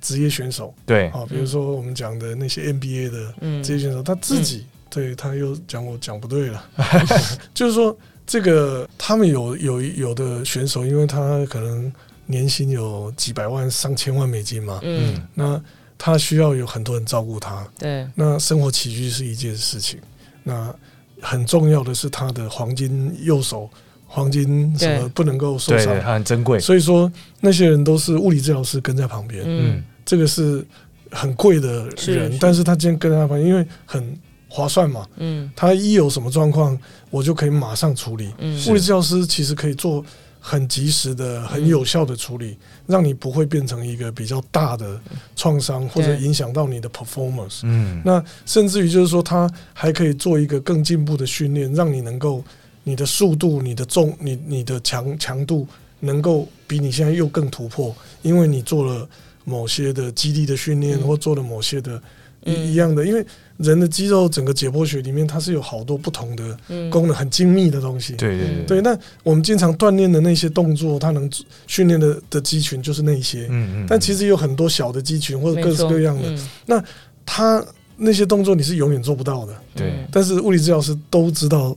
[0.00, 4.64] 职业选手，对啊，比如说我们讲的那些 NBA 的职业选手，他自己。
[4.88, 6.64] 对，他又讲我讲不对了，
[7.52, 11.92] 就是说这个他们有有有的选手，因为他可能
[12.26, 15.60] 年薪有几百万、上千万美金嘛，嗯，那
[15.98, 20.00] 他需要有很多人照顾他，对，那生活起居是一件事情，
[20.44, 20.74] 那
[21.20, 23.68] 很重要的是他的黄金右手，
[24.06, 27.10] 黄金什么不能够受伤，对，他很珍贵，所以说
[27.40, 30.64] 那些人都是物理治疗师跟在旁边，嗯，这个是
[31.10, 32.38] 很贵的人，是是。
[32.40, 34.18] 但是他今天跟在他旁边，因为很。
[34.48, 35.06] 划算嘛？
[35.16, 36.78] 嗯，他一有什么状况，
[37.10, 38.32] 我就可以马上处理。
[38.38, 40.04] 嗯，物理治疗师其实可以做
[40.40, 45.00] 很及时的、很有效的处理，嗯、让你不会变成一个比较大的
[45.34, 47.60] 创伤，或者影响到你的 performance。
[47.64, 52.42] 嗯，那甚至于就是说，他还可以做一个更进步的训练，让你能够
[52.84, 55.66] 你的速度、你的重、你你的强强度
[55.98, 57.92] 能够比你现在又更突破，
[58.22, 59.08] 因为你做了
[59.44, 62.00] 某些的基地的训练，嗯、或做了某些的
[62.44, 63.26] 一一样的，因为。
[63.58, 66.56] 人的肌肉整个解剖学里面，它是有好多不同的
[66.90, 68.14] 功能，很精密的东西。
[68.16, 68.80] 对对对。
[68.82, 71.30] 那我们经常锻炼的那些动作，它能
[71.66, 73.46] 训练的的肌群就是那些。
[73.48, 73.86] 嗯嗯。
[73.88, 76.38] 但其实有很多小的肌群或者各式各样的。
[76.66, 76.82] 那
[77.24, 77.64] 它
[77.96, 79.54] 那些动作你是永远做不到的。
[79.74, 80.06] 对。
[80.10, 81.76] 但是物理治疗师都知道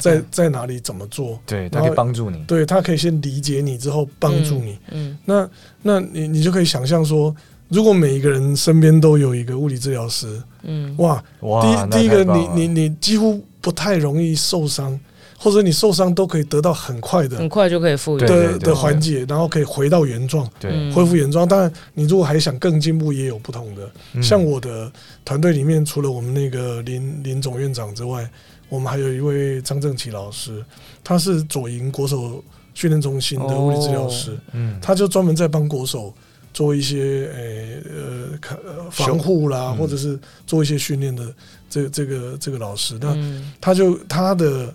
[0.00, 1.38] 在在哪里怎么做。
[1.44, 2.42] 对，他可以帮助你。
[2.46, 4.78] 对，他可以先理解你之后帮助你。
[4.92, 5.18] 嗯。
[5.24, 5.50] 那
[5.82, 7.34] 那你你就可以想象说。
[7.68, 14.98] 如果每一个人身边都有一个物理治疗师，嗯，哇，哇，第一第一个你你你几乎不太容易受伤，
[15.36, 18.28] 或者你受伤都可以得到很快的，很快就可以复原。
[18.28, 21.46] 的的缓解，然后可以回到原状，对，恢复原状。
[21.46, 24.22] 当然，你如果还想更进步，也有不同的。
[24.22, 24.90] 像我的
[25.24, 28.28] 团队里面，除了我们那个林林总院长之外，
[28.68, 30.64] 我们还有一位张正奇老师，
[31.02, 32.42] 他是左营国手
[32.74, 36.14] 训练中心的物理治疗师，嗯，他就专门在帮国手。
[36.56, 38.58] 做一些诶呃看
[38.90, 41.34] 防护啦，或者是做一些训练的
[41.68, 43.14] 这这个这个老师，那
[43.60, 44.74] 他就他的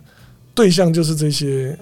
[0.53, 1.75] 对象就是这些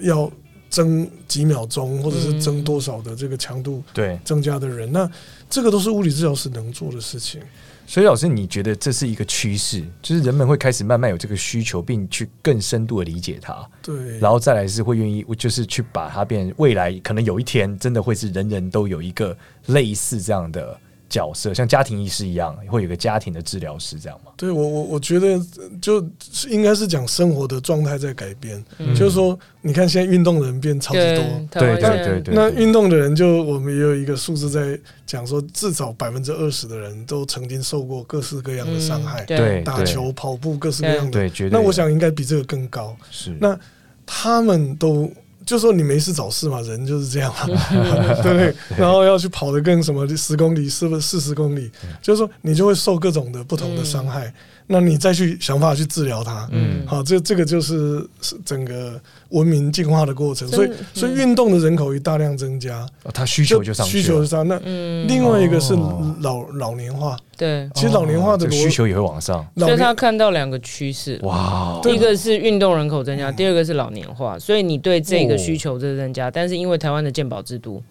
[0.00, 0.32] 要
[0.70, 4.18] 增几秒钟或者是增多少的这个强度对。
[4.24, 5.06] 增加的人，那
[5.50, 7.38] 这个都是物理治疗师能做的事情。
[7.86, 13.68] 所以，老师，你觉得这是一个趋势，就是人们会开始慢慢有这个需求，并去更深度的理解它。
[13.82, 20.78] 对，然后再来是会愿意，就是去把它变，未来可能有一天真的会是人人都有一个类似这样的。
[21.12, 24.32] 角色像家庭医师一样，会有个家庭的治疗师这样吗？
[24.34, 25.38] 对我我我觉得
[25.78, 26.02] 就
[26.48, 32.34] 应该是讲生活的状态在改变，嗯、就是说你看现在运动的人变超级多，对对对对。
[32.34, 41.50] 那运动的人就我们也有一个数字在讲说，至少百分之二十的人都曾经受过各式各样的伤害，嗯、对，打球、跑步各式各样的，对。
[41.50, 42.96] 那我想应该比这个更高。
[43.10, 43.58] 是，那
[44.06, 45.12] 他们都。
[45.44, 47.44] 就说你没事找事嘛，人就是这样嘛，
[48.22, 48.54] 对不对？
[48.76, 51.70] 然后要去跑得更什么十公里，是不是四十公里？
[52.00, 54.32] 就是说你就会受各种的不同的伤害。
[54.72, 58.02] 那你再去想办法去治疗它，嗯，好，这这个就是
[58.42, 58.98] 整个
[59.28, 60.48] 文明进化的过程。
[60.48, 64.48] 所以，所以运动的人口一大量增加，它需求就上去，需求就上。
[64.48, 64.58] 那
[65.06, 65.74] 另外一个是
[66.20, 69.46] 老老年化，对，其实老年化的需求也会往上。
[69.56, 74.38] 所以他看到两个趋势，哇，一个是运动人口增加，第二个是老年化。
[74.38, 77.82] 所以你对这个需求在增加，但是因为台湾的健保制度。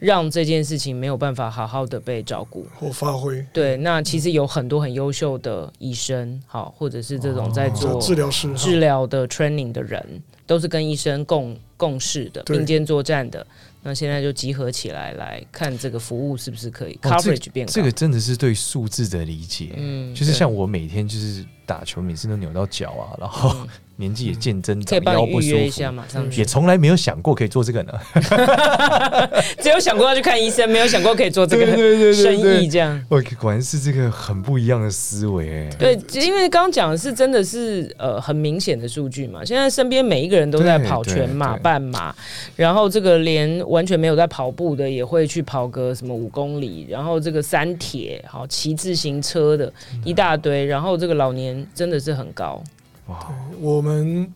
[0.00, 3.44] 让这件事情没有办法好好的被照顾或发挥。
[3.52, 13.46] 对，那其实有很多很优秀的医生，好，或者是这种在做治疗师、治疗的 training 的人，都是跟医生共共事的并肩作战的。
[13.82, 17.72] 那现在就集合起来来看这个服务是不是可以 coverage 变高。
[17.72, 23.54] 这个真的是对数字的理解，嗯，就是像我每天就是打球，每次都扭到脚啊，然后。
[23.60, 23.68] 嗯
[24.00, 25.84] 年纪也渐增长，腰不舒服，
[26.34, 27.92] 也从来没有想过可以做这个呢。
[29.60, 31.66] 只有想过要去看医生，没有想过可以做这个
[32.14, 32.66] 生意。
[32.66, 35.68] 这样，我果然是这个很不一样的思维。
[35.78, 39.44] 对，因为刚刚讲的是真的是呃很明显的数据嘛。
[39.44, 42.14] 现在身边每一个人都在跑全马、半马，
[42.56, 49.70] 然后这个连完全没有在跑步的也会去跑个什么五公里，然后这个三铁好骑自行车的
[50.06, 52.62] 一大堆，然后这个老年真的是很高。
[53.06, 53.14] 对，
[53.58, 54.32] 我们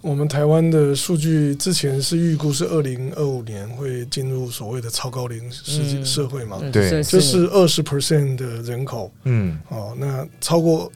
[0.00, 6.60] 我们台湾的数据之前是预估是二零二五年会进入所谓的超高龄世界社会嘛？
[6.72, 7.46] 对，就是。
[7.46, 10.90] 二十 percent 的人口，嗯，哦，那超过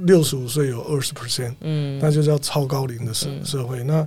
[0.00, 3.84] 六十五岁有二十 percent，嗯，那就叫超高龄的社社会。
[3.84, 4.06] 那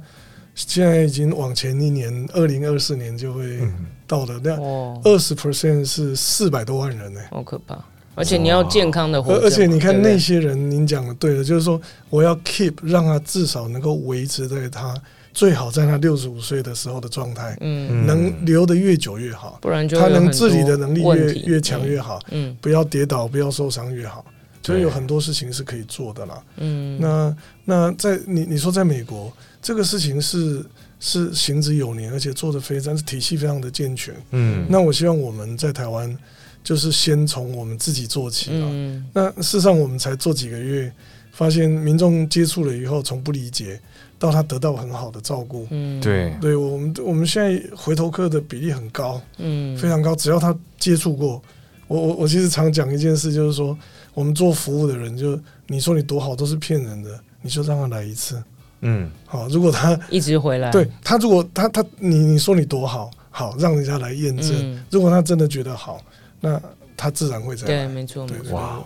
[0.56, 3.60] 现在已经往前一年，二零二四年就会
[4.06, 4.56] 到的，那
[5.04, 7.84] 二十 percent 是四百多万人呢，好可怕。
[8.16, 14.96] 而且你要健康的活，而且你看那些人，您讲的对的，就是说我要 keep 让他至少能够维持在他
[15.34, 24.24] 最好在他六十五岁的时候的状态，嗯，能留的越久越好，不然就他能自理的能力越越强越好，嗯，不要跌倒，不要受伤越好，
[24.62, 27.36] 所以有很多事情是可以做的啦，嗯，那
[27.66, 30.64] 那在你你说在美国这个事情是
[31.00, 36.16] 是行之有年，而且做的非常是体系非常的健全，嗯，那我希望我们在台湾。
[36.64, 38.66] 就是先从我们自己做起啊。
[38.72, 40.92] 嗯、那事实上，我们才做几个月，
[41.32, 43.80] 发现民众接触了以后，从不理解
[44.18, 45.68] 到他得到很好的照顾。
[45.72, 50.16] 嗯，对，对我们我们现在回头客的比例很高，嗯，非常高。
[50.16, 51.42] 只要他接触过，
[51.88, 53.78] 我我我其实常讲一件事，就是说，
[54.14, 55.38] 我们做服务的人，就
[55.68, 58.42] 你说你多好都是骗人的，你就让他来一次。
[58.86, 64.52] 嗯，好，如果他一直回来，对他如果他他你你说你多好，好让人家来验证。
[64.54, 66.02] 嗯、如果他真的觉得好。
[66.44, 66.62] 那
[66.98, 67.88] 他自然会这样。
[67.88, 68.54] 对，没错，没错。
[68.54, 68.86] 哇，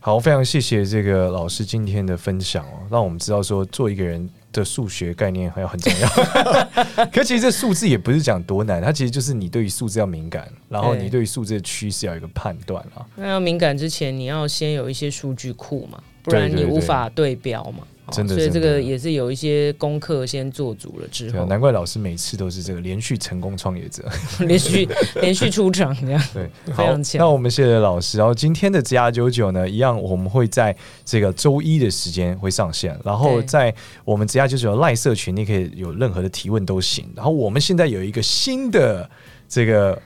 [0.00, 6.08] 好，非常谢谢这个老师今天的分享哦，让我们知道说做一个人的数学概念还要很重要。
[7.12, 13.04] 可其实这数字也不是讲多难，它其实就是你对于数字要敏感，然后你对于数字的趋势要有一个判断啊。
[13.16, 17.86] 那要敏感之前，你要先有一些数据库嘛，不然你无法对标嘛。
[18.10, 24.04] 真的，所以这个也是有一些功课先做足了之后，难怪老师每次都是这个连续成功创业者，
[24.46, 24.88] 连续
[25.22, 27.18] 连续出场这样，对，非常强。
[27.18, 28.18] 那我们谢谢老师。
[28.18, 32.98] 然后今天的 GR 九九呢，一样我们会在这个周一的时间会上线。
[33.04, 33.74] 然后在
[34.04, 37.10] 我们 GR 九九的赖社群，你可以有任何的提问都行。
[37.16, 39.08] 然后我们现在有一个新的
[39.48, 40.00] 这个。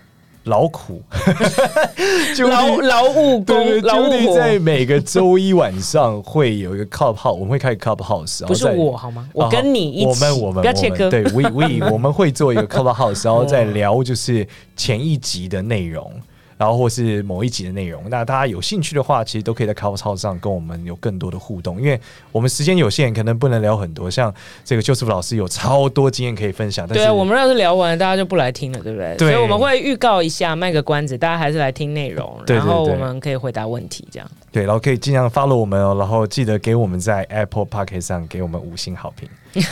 [0.49, 1.03] 劳苦，
[2.49, 9.29] 劳劳务工，劳务在每个周一晚上会有一个 Clubhouse，我们会开 Clubhouse，不是我好吗？
[9.33, 14.47] 我跟你一起，我们我们不要切割，对，We We 我们会做一个 Clubhouse， 然后再聊就是
[14.77, 16.11] 前一集的内容。
[16.59, 21.99] 然后或是某一集的内容，那大家有兴趣的话，其实都可以在 Clubhouse 上跟我们有更多的互动，因为
[22.33, 24.11] 我们时间有限，可能不能聊很多。
[24.11, 24.35] 像
[24.65, 29.15] 这个 Joseph 老师有超多经验可以分享，但是对，我们要是聊完了，大家就不来听了，对不对？
[29.17, 34.29] 对，所以我们会预告一下，卖个关子，大家还是来听内容，然后我们可以回答问题，这样。
[34.51, 39.29] 对，然后可以尽量 follow 我们哦，然后记得给我们在 Apple Podcast 上给我们五星好评，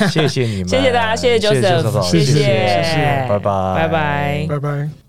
[0.09, 5.06] 谢谢你们， 谢谢大家，谢谢 Joseph，谢谢，谢谢，拜拜，拜拜，拜拜。